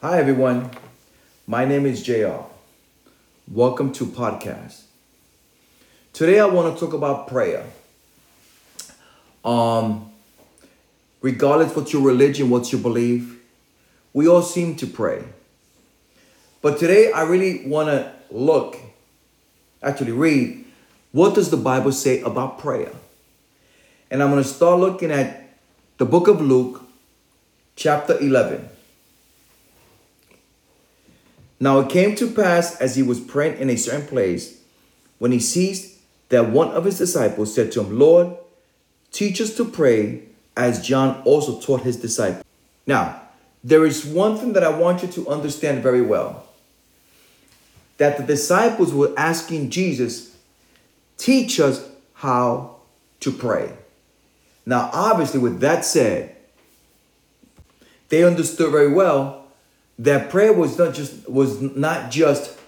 [0.00, 0.70] Hi, everyone.
[1.44, 2.42] My name is JR.
[3.50, 4.82] Welcome to podcast.
[6.12, 7.64] Today, I want to talk about prayer.
[9.44, 10.12] Um,
[11.20, 13.40] regardless what your religion, what you believe,
[14.12, 15.24] we all seem to pray.
[16.62, 18.76] But today, I really want to look,
[19.82, 20.64] actually read,
[21.10, 22.92] what does the Bible say about prayer?
[24.12, 25.58] And I'm going to start looking at
[25.96, 26.84] the book of Luke,
[27.74, 28.77] chapter 11.
[31.60, 34.60] Now it came to pass as he was praying in a certain place,
[35.18, 35.98] when he ceased,
[36.28, 38.36] that one of his disciples said to him, Lord,
[39.10, 40.22] teach us to pray
[40.56, 42.44] as John also taught his disciples.
[42.86, 43.22] Now,
[43.64, 46.44] there is one thing that I want you to understand very well
[47.96, 50.36] that the disciples were asking Jesus,
[51.16, 52.76] teach us how
[53.20, 53.72] to pray.
[54.64, 56.36] Now, obviously, with that said,
[58.08, 59.47] they understood very well
[59.98, 62.58] that prayer was not just was not just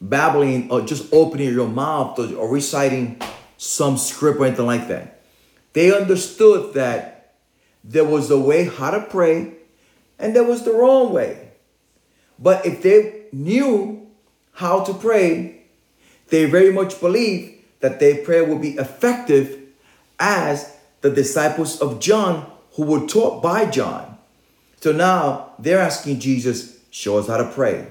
[0.00, 3.20] babbling or just opening your mouth or, reciting
[3.56, 5.20] some script or anything like that.
[5.72, 7.34] They understood that
[7.82, 9.54] there was a way how to pray
[10.18, 11.50] and there was the wrong way.
[12.38, 14.08] But if they knew
[14.52, 15.62] how to pray,
[16.28, 19.58] they very much believed that their prayer would be effective
[20.18, 24.17] as the disciples of John who were taught by John.
[24.80, 27.88] So now they're asking Jesus, show us how to pray.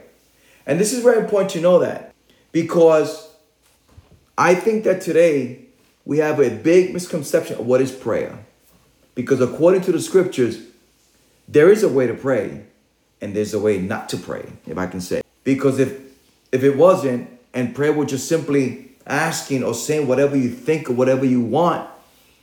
[0.65, 2.13] And this is very important to know that
[2.51, 3.29] because
[4.37, 5.65] I think that today
[6.05, 8.37] we have a big misconception of what is prayer.
[9.15, 10.59] Because according to the scriptures,
[11.47, 12.63] there is a way to pray
[13.21, 15.21] and there's a way not to pray, if I can say.
[15.43, 15.99] Because if
[16.51, 20.93] if it wasn't and prayer was just simply asking or saying whatever you think or
[20.93, 21.89] whatever you want,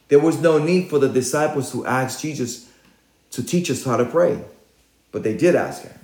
[0.08, 2.70] there was no need for the disciples to ask Jesus
[3.34, 4.42] to teach us how to pray.
[5.12, 5.98] But they did ask him.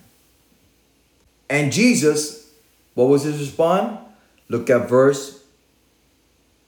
[1.48, 2.52] And Jesus,
[2.94, 3.98] what was his response?
[4.48, 5.42] Look at verse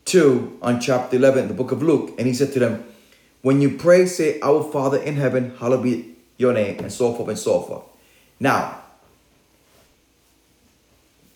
[0.06, 2.14] 2 on chapter 11, the book of Luke.
[2.18, 2.84] And he said to them,
[3.42, 7.28] When you pray, say, Our Father in heaven, hallowed be your name, and so forth
[7.28, 7.84] and so forth.
[8.40, 8.82] Now,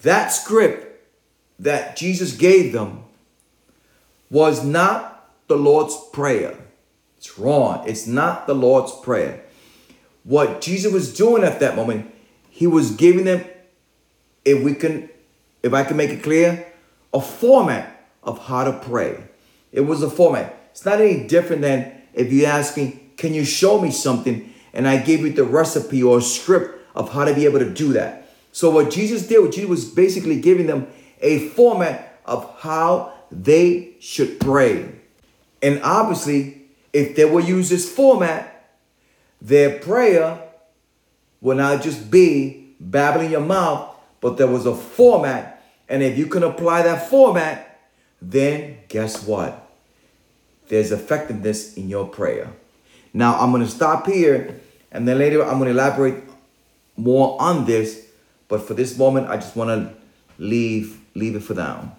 [0.02, 0.86] that script
[1.58, 3.04] that Jesus gave them
[4.30, 6.58] was not the Lord's Prayer.
[7.38, 7.84] Wrong.
[7.86, 9.44] It's not the Lord's Prayer.
[10.24, 12.12] What Jesus was doing at that moment,
[12.50, 13.44] he was giving them,
[14.44, 15.08] if we can,
[15.62, 16.66] if I can make it clear,
[17.12, 19.22] a format of how to pray.
[19.72, 20.54] It was a format.
[20.72, 24.52] It's not any different than if you ask me, can you show me something?
[24.72, 27.92] And I gave you the recipe or script of how to be able to do
[27.92, 28.28] that.
[28.52, 30.88] So what Jesus did, what Jesus was basically giving them
[31.20, 34.90] a format of how they should pray.
[35.62, 36.65] And obviously,
[36.96, 38.70] if they will use this format,
[39.42, 40.40] their prayer
[41.42, 45.62] will not just be babbling your mouth, but there was a format.
[45.90, 47.80] And if you can apply that format,
[48.22, 49.68] then guess what?
[50.68, 52.50] There's effectiveness in your prayer.
[53.12, 54.58] Now, I'm going to stop here
[54.90, 56.24] and then later I'm going to elaborate
[56.96, 58.06] more on this.
[58.48, 59.94] But for this moment, I just want to
[60.38, 61.96] leave leave it for now.